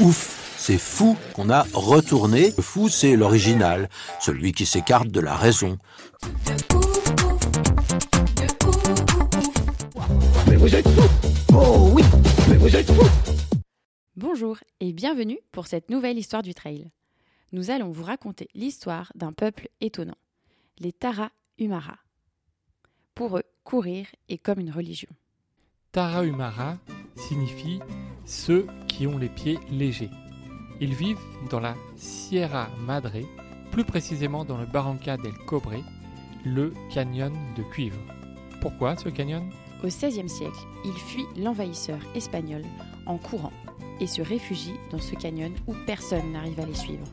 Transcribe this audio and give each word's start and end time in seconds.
Ouf, 0.00 0.54
c'est 0.56 0.78
fou 0.78 1.16
qu'on 1.34 1.50
a 1.50 1.66
retourné. 1.74 2.52
Le 2.56 2.62
fou, 2.62 2.88
c'est 2.88 3.16
l'original, 3.16 3.88
celui 4.20 4.52
qui 4.52 4.64
s'écarte 4.64 5.08
de 5.08 5.18
la 5.18 5.34
raison. 5.34 5.76
Bonjour 14.16 14.58
et 14.78 14.92
bienvenue 14.92 15.40
pour 15.50 15.66
cette 15.66 15.90
nouvelle 15.90 16.16
histoire 16.16 16.42
du 16.42 16.54
trail. 16.54 16.88
Nous 17.50 17.70
allons 17.70 17.90
vous 17.90 18.04
raconter 18.04 18.48
l'histoire 18.54 19.10
d'un 19.16 19.32
peuple 19.32 19.68
étonnant, 19.80 20.18
les 20.78 20.92
Tarahumara. 20.92 21.96
Pour 23.16 23.38
eux, 23.38 23.44
courir 23.64 24.06
est 24.28 24.38
comme 24.38 24.60
une 24.60 24.70
religion. 24.70 25.08
Tarahumara 25.90 26.76
signifie 27.16 27.80
ceux 28.28 28.66
qui 28.88 29.06
ont 29.06 29.16
les 29.16 29.30
pieds 29.30 29.58
légers. 29.70 30.10
Ils 30.80 30.94
vivent 30.94 31.18
dans 31.50 31.60
la 31.60 31.74
Sierra 31.96 32.68
Madre, 32.86 33.10
plus 33.72 33.84
précisément 33.84 34.44
dans 34.44 34.58
le 34.58 34.66
Barranca 34.66 35.16
del 35.16 35.32
Cobre, 35.46 35.82
le 36.44 36.74
canyon 36.92 37.32
de 37.56 37.62
cuivre. 37.62 37.98
Pourquoi 38.60 38.96
ce 38.96 39.08
canyon? 39.08 39.48
Au 39.82 39.86
XVIe 39.86 40.28
siècle, 40.28 40.58
ils 40.84 40.92
fuient 40.92 41.42
l'envahisseur 41.42 41.98
espagnol 42.14 42.62
en 43.06 43.16
courant 43.16 43.52
et 43.98 44.06
se 44.06 44.20
réfugient 44.20 44.78
dans 44.90 45.00
ce 45.00 45.14
canyon 45.14 45.52
où 45.66 45.74
personne 45.86 46.32
n'arrive 46.32 46.60
à 46.60 46.66
les 46.66 46.74
suivre. 46.74 47.06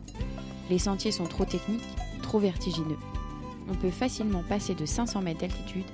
Les 0.69 0.79
sentiers 0.79 1.11
sont 1.11 1.25
trop 1.25 1.45
techniques, 1.45 1.81
trop 2.23 2.39
vertigineux. 2.39 3.00
On 3.69 3.75
peut 3.75 3.89
facilement 3.89 4.44
passer 4.44 4.75
de 4.75 4.85
500 4.85 5.22
mètres 5.22 5.39
d'altitude 5.39 5.85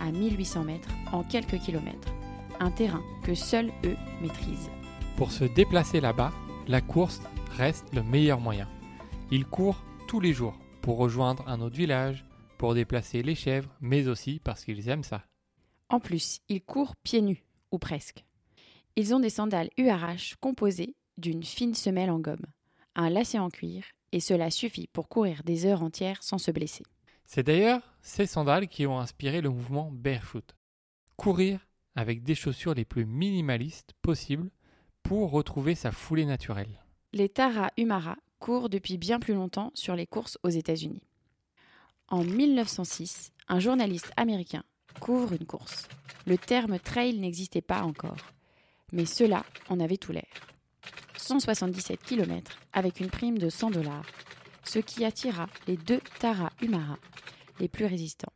à 0.00 0.12
1800 0.12 0.64
mètres 0.64 0.90
en 1.12 1.24
quelques 1.24 1.58
kilomètres, 1.58 2.12
un 2.60 2.70
terrain 2.70 3.02
que 3.24 3.34
seuls 3.34 3.72
eux 3.84 3.96
maîtrisent. 4.20 4.70
Pour 5.16 5.32
se 5.32 5.44
déplacer 5.44 6.00
là-bas, 6.00 6.32
la 6.66 6.80
course 6.80 7.20
reste 7.56 7.92
le 7.94 8.02
meilleur 8.02 8.40
moyen. 8.40 8.68
Ils 9.30 9.44
courent 9.44 9.82
tous 10.06 10.20
les 10.20 10.32
jours 10.32 10.58
pour 10.82 10.98
rejoindre 10.98 11.46
un 11.48 11.60
autre 11.60 11.76
village, 11.76 12.24
pour 12.56 12.74
déplacer 12.74 13.22
les 13.22 13.34
chèvres, 13.34 13.74
mais 13.80 14.08
aussi 14.08 14.40
parce 14.42 14.64
qu'ils 14.64 14.88
aiment 14.88 15.04
ça. 15.04 15.24
En 15.88 16.00
plus, 16.00 16.40
ils 16.48 16.62
courent 16.62 16.94
pieds 17.02 17.22
nus, 17.22 17.44
ou 17.72 17.78
presque. 17.78 18.24
Ils 18.96 19.14
ont 19.14 19.20
des 19.20 19.30
sandales 19.30 19.70
URH 19.76 20.36
composées 20.40 20.94
d'une 21.18 21.42
fine 21.42 21.74
semelle 21.74 22.10
en 22.10 22.18
gomme, 22.18 22.46
un 22.94 23.10
lacet 23.10 23.38
en 23.38 23.48
cuir, 23.48 23.84
et 24.12 24.20
cela 24.20 24.50
suffit 24.50 24.88
pour 24.92 25.08
courir 25.08 25.42
des 25.44 25.66
heures 25.66 25.82
entières 25.82 26.22
sans 26.22 26.38
se 26.38 26.50
blesser. 26.50 26.84
C'est 27.24 27.42
d'ailleurs 27.42 27.82
ces 28.00 28.26
sandales 28.26 28.68
qui 28.68 28.86
ont 28.86 28.98
inspiré 28.98 29.40
le 29.40 29.50
mouvement 29.50 29.90
barefoot. 29.92 30.54
Courir 31.16 31.60
avec 31.98 32.22
des 32.22 32.36
chaussures 32.36 32.74
les 32.74 32.84
plus 32.84 33.04
minimalistes 33.04 33.92
possibles 34.02 34.52
pour 35.02 35.32
retrouver 35.32 35.74
sa 35.74 35.90
foulée 35.90 36.26
naturelle. 36.26 36.84
Les 37.12 37.28
Tarahumara 37.28 38.16
courent 38.38 38.68
depuis 38.68 38.98
bien 38.98 39.18
plus 39.18 39.34
longtemps 39.34 39.72
sur 39.74 39.96
les 39.96 40.06
courses 40.06 40.38
aux 40.44 40.48
États-Unis. 40.48 41.02
En 42.06 42.22
1906, 42.22 43.32
un 43.48 43.58
journaliste 43.58 44.12
américain 44.16 44.62
couvre 45.00 45.32
une 45.32 45.44
course. 45.44 45.88
Le 46.24 46.38
terme 46.38 46.78
trail 46.78 47.18
n'existait 47.18 47.62
pas 47.62 47.82
encore, 47.82 48.16
mais 48.92 49.04
cela 49.04 49.44
en 49.68 49.80
avait 49.80 49.96
tout 49.96 50.12
l'air. 50.12 50.22
177 51.16 52.00
km 52.00 52.60
avec 52.72 53.00
une 53.00 53.10
prime 53.10 53.38
de 53.38 53.48
100 53.48 53.72
dollars, 53.72 54.06
ce 54.62 54.78
qui 54.78 55.04
attira 55.04 55.48
les 55.66 55.76
deux 55.76 56.00
Tarahumara 56.20 56.96
les 57.58 57.66
plus 57.66 57.86
résistants. 57.86 58.32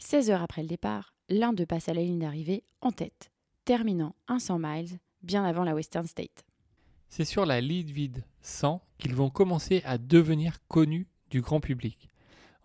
16 0.00 0.30
heures 0.30 0.42
après 0.42 0.60
le 0.60 0.68
départ, 0.68 1.14
l'un 1.28 1.52
d'eux 1.52 1.66
passe 1.66 1.88
à 1.88 1.94
la 1.94 2.02
ligne 2.02 2.18
d'arrivée 2.18 2.64
en 2.80 2.92
tête, 2.92 3.30
terminant 3.64 4.14
un 4.28 4.38
100 4.38 4.58
miles 4.58 4.98
bien 5.22 5.44
avant 5.44 5.64
la 5.64 5.74
Western 5.74 6.06
State. 6.06 6.44
C'est 7.08 7.24
sur 7.24 7.46
la 7.46 7.60
lead 7.60 7.90
vide 7.90 8.24
100 8.42 8.82
qu'ils 8.98 9.14
vont 9.14 9.30
commencer 9.30 9.82
à 9.84 9.98
devenir 9.98 10.58
connus 10.68 11.06
du 11.30 11.40
grand 11.40 11.60
public. 11.60 12.08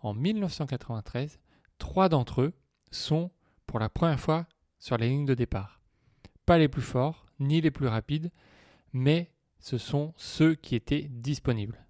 En 0.00 0.14
1993, 0.14 1.40
trois 1.78 2.08
d'entre 2.08 2.42
eux 2.42 2.52
sont 2.90 3.30
pour 3.66 3.78
la 3.78 3.88
première 3.88 4.20
fois 4.20 4.46
sur 4.78 4.96
les 4.96 5.08
lignes 5.08 5.24
de 5.24 5.34
départ. 5.34 5.80
Pas 6.46 6.58
les 6.58 6.68
plus 6.68 6.82
forts, 6.82 7.26
ni 7.40 7.60
les 7.60 7.70
plus 7.70 7.86
rapides, 7.86 8.30
mais 8.92 9.30
ce 9.58 9.78
sont 9.78 10.12
ceux 10.16 10.54
qui 10.54 10.74
étaient 10.74 11.08
disponibles. 11.10 11.84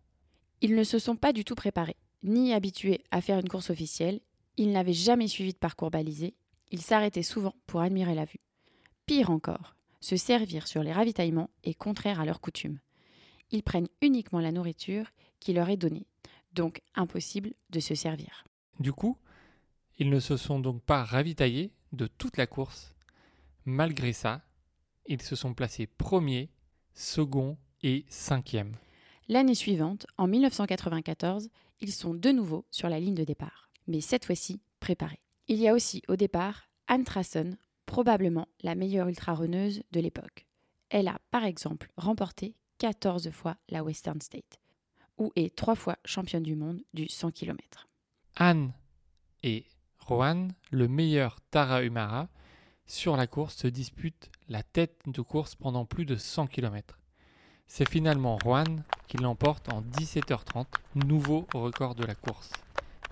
Ils 0.60 0.76
ne 0.76 0.84
se 0.84 0.98
sont 0.98 1.16
pas 1.16 1.32
du 1.32 1.44
tout 1.44 1.56
préparés, 1.56 1.96
ni 2.22 2.52
habitués 2.52 3.02
à 3.10 3.20
faire 3.20 3.38
une 3.38 3.48
course 3.48 3.70
officielle, 3.70 4.20
ils 4.56 4.70
n'avaient 4.70 4.92
jamais 4.92 5.26
suivi 5.26 5.52
de 5.52 5.58
parcours 5.58 5.90
balisé, 5.90 6.34
ils 6.70 6.82
s'arrêtaient 6.82 7.22
souvent 7.22 7.54
pour 7.66 7.80
admirer 7.80 8.14
la 8.14 8.24
vue. 8.24 8.40
Pire 9.06 9.30
encore, 9.30 9.74
se 10.00 10.16
servir 10.16 10.66
sur 10.66 10.82
les 10.82 10.92
ravitaillements 10.92 11.50
est 11.62 11.74
contraire 11.74 12.20
à 12.20 12.24
leur 12.24 12.40
coutume. 12.40 12.78
Ils 13.50 13.62
prennent 13.62 13.88
uniquement 14.02 14.40
la 14.40 14.52
nourriture 14.52 15.06
qui 15.40 15.52
leur 15.52 15.68
est 15.68 15.76
donnée, 15.76 16.06
donc 16.52 16.82
impossible 16.94 17.54
de 17.70 17.80
se 17.80 17.94
servir. 17.94 18.44
Du 18.80 18.92
coup, 18.92 19.16
ils 19.98 20.10
ne 20.10 20.20
se 20.20 20.36
sont 20.36 20.58
donc 20.58 20.82
pas 20.82 21.04
ravitaillés 21.04 21.72
de 21.92 22.06
toute 22.06 22.36
la 22.36 22.46
course. 22.46 22.94
Malgré 23.64 24.12
ça, 24.12 24.42
ils 25.06 25.22
se 25.22 25.36
sont 25.36 25.54
placés 25.54 25.86
premiers, 25.86 26.50
seconds 26.94 27.56
et 27.82 28.04
cinquièmes. 28.08 28.76
L'année 29.28 29.54
suivante, 29.54 30.06
en 30.18 30.26
1994, 30.26 31.48
ils 31.80 31.92
sont 31.92 32.14
de 32.14 32.30
nouveau 32.30 32.66
sur 32.70 32.88
la 32.88 33.00
ligne 33.00 33.14
de 33.14 33.24
départ, 33.24 33.70
mais 33.86 34.00
cette 34.00 34.26
fois-ci 34.26 34.60
préparés. 34.80 35.23
Il 35.46 35.58
y 35.58 35.68
a 35.68 35.74
aussi 35.74 36.02
au 36.08 36.16
départ 36.16 36.70
Anne 36.86 37.04
Trason, 37.04 37.56
probablement 37.84 38.48
la 38.62 38.74
meilleure 38.74 39.08
ultra-runneuse 39.08 39.82
de 39.92 40.00
l'époque. 40.00 40.46
Elle 40.88 41.06
a 41.06 41.18
par 41.30 41.44
exemple 41.44 41.90
remporté 41.98 42.54
14 42.78 43.30
fois 43.30 43.56
la 43.68 43.84
Western 43.84 44.22
State, 44.22 44.58
ou 45.18 45.32
est 45.36 45.54
trois 45.54 45.74
fois 45.74 45.98
championne 46.06 46.42
du 46.42 46.56
monde 46.56 46.80
du 46.94 47.08
100 47.08 47.32
km. 47.32 47.88
Anne 48.36 48.72
et 49.42 49.66
Rohan, 49.98 50.48
le 50.70 50.88
meilleur 50.88 51.38
Tarahumara, 51.50 52.28
sur 52.86 53.16
la 53.16 53.26
course 53.26 53.56
se 53.56 53.66
disputent 53.66 54.30
la 54.48 54.62
tête 54.62 54.98
de 55.06 55.20
course 55.20 55.56
pendant 55.56 55.84
plus 55.84 56.06
de 56.06 56.16
100 56.16 56.46
km. 56.46 56.98
C'est 57.66 57.88
finalement 57.88 58.38
Rohan 58.42 58.76
qui 59.08 59.18
l'emporte 59.18 59.70
en 59.70 59.82
17h30, 59.82 60.66
nouveau 61.06 61.46
record 61.52 61.94
de 61.94 62.04
la 62.04 62.14
course. 62.14 62.50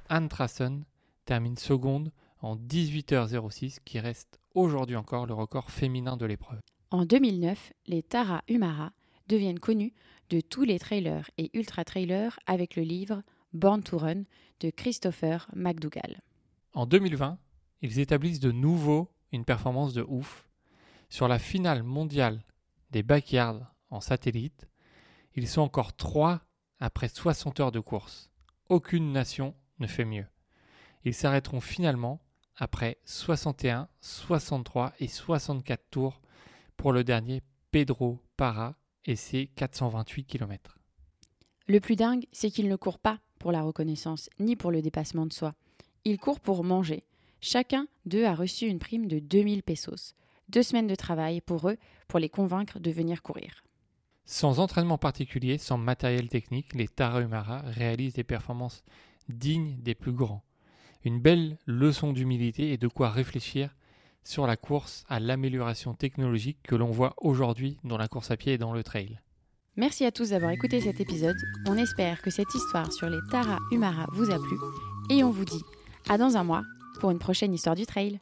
Anne 0.08 0.28
Trassen 0.28 0.84
termine 1.24 1.56
seconde 1.56 2.12
en 2.40 2.56
18h06, 2.56 3.78
qui 3.84 4.00
reste 4.00 4.40
aujourd'hui 4.54 4.96
encore 4.96 5.26
le 5.26 5.34
record 5.34 5.70
féminin 5.70 6.16
de 6.16 6.26
l'épreuve. 6.26 6.60
En 6.90 7.04
2009, 7.04 7.72
les 7.86 8.02
Tarahumara 8.02 8.92
deviennent 9.28 9.60
connus 9.60 9.94
de 10.30 10.40
tous 10.40 10.64
les 10.64 10.78
trailers 10.78 11.30
et 11.38 11.50
ultra-trailers 11.54 12.38
avec 12.46 12.76
le 12.76 12.82
livre 12.82 13.22
Born 13.52 13.82
to 13.82 13.98
Run 13.98 14.24
de 14.60 14.70
Christopher 14.70 15.48
McDougall. 15.54 16.20
En 16.74 16.86
2020, 16.86 17.38
ils 17.82 17.98
établissent 17.98 18.40
de 18.40 18.52
nouveau 18.52 19.10
une 19.32 19.44
performance 19.44 19.94
de 19.94 20.04
ouf. 20.06 20.48
Sur 21.08 21.28
la 21.28 21.38
finale 21.38 21.82
mondiale 21.82 22.42
des 22.90 23.02
backyards 23.02 23.74
en 23.90 24.00
satellite, 24.00 24.68
ils 25.34 25.48
sont 25.48 25.62
encore 25.62 25.94
trois 25.94 26.40
après 26.78 27.08
60 27.08 27.60
heures 27.60 27.72
de 27.72 27.80
course. 27.80 28.30
Aucune 28.68 29.12
nation 29.12 29.54
ne 29.78 29.86
fait 29.86 30.04
mieux. 30.04 30.26
Ils 31.04 31.14
s'arrêteront 31.14 31.60
finalement 31.60 32.20
après 32.56 32.98
61, 33.04 33.88
63 34.00 34.92
et 35.00 35.08
64 35.08 35.82
tours 35.90 36.20
pour 36.76 36.92
le 36.92 37.04
dernier 37.04 37.42
Pedro 37.70 38.20
Para 38.36 38.74
et 39.04 39.16
ses 39.16 39.46
428 39.48 40.24
km. 40.24 40.78
Le 41.66 41.80
plus 41.80 41.96
dingue, 41.96 42.26
c'est 42.32 42.50
qu'ils 42.50 42.68
ne 42.68 42.76
courent 42.76 42.98
pas 42.98 43.18
pour 43.38 43.52
la 43.52 43.62
reconnaissance 43.62 44.30
ni 44.38 44.56
pour 44.56 44.70
le 44.70 44.82
dépassement 44.82 45.26
de 45.26 45.32
soi. 45.32 45.54
Ils 46.04 46.18
courent 46.18 46.40
pour 46.40 46.64
manger. 46.64 47.04
Chacun 47.40 47.86
d'eux 48.04 48.24
a 48.24 48.34
reçu 48.34 48.66
une 48.66 48.78
prime 48.78 49.06
de 49.06 49.18
2000 49.18 49.62
pesos. 49.62 50.14
Deux 50.48 50.62
semaines 50.62 50.86
de 50.86 50.94
travail 50.94 51.40
pour 51.40 51.68
eux 51.68 51.76
pour 52.08 52.18
les 52.18 52.28
convaincre 52.28 52.78
de 52.78 52.90
venir 52.90 53.22
courir. 53.22 53.64
Sans 54.24 54.60
entraînement 54.60 54.98
particulier, 54.98 55.58
sans 55.58 55.78
matériel 55.78 56.28
technique, 56.28 56.74
les 56.74 56.86
Tarahumara 56.86 57.62
réalisent 57.62 58.14
des 58.14 58.24
performances 58.24 58.84
dignes 59.28 59.76
des 59.80 59.94
plus 59.94 60.12
grands. 60.12 60.44
Une 61.04 61.20
belle 61.20 61.58
leçon 61.66 62.12
d'humilité 62.12 62.72
et 62.72 62.76
de 62.76 62.88
quoi 62.88 63.10
réfléchir 63.10 63.74
sur 64.24 64.46
la 64.46 64.56
course 64.56 65.04
à 65.08 65.18
l'amélioration 65.18 65.94
technologique 65.94 66.58
que 66.62 66.76
l'on 66.76 66.90
voit 66.90 67.14
aujourd'hui 67.18 67.78
dans 67.82 67.98
la 67.98 68.08
course 68.08 68.30
à 68.30 68.36
pied 68.36 68.52
et 68.52 68.58
dans 68.58 68.72
le 68.72 68.84
trail. 68.84 69.20
Merci 69.76 70.04
à 70.04 70.12
tous 70.12 70.30
d'avoir 70.30 70.52
écouté 70.52 70.80
cet 70.80 71.00
épisode. 71.00 71.36
On 71.66 71.76
espère 71.76 72.22
que 72.22 72.30
cette 72.30 72.54
histoire 72.54 72.92
sur 72.92 73.08
les 73.08 73.18
Tara 73.30 73.58
Umara 73.72 74.06
vous 74.12 74.30
a 74.30 74.38
plu 74.38 74.56
et 75.10 75.24
on 75.24 75.30
vous 75.30 75.44
dit 75.44 75.62
à 76.08 76.18
dans 76.18 76.36
un 76.36 76.44
mois 76.44 76.62
pour 77.00 77.10
une 77.10 77.18
prochaine 77.18 77.54
histoire 77.54 77.74
du 77.74 77.86
trail. 77.86 78.20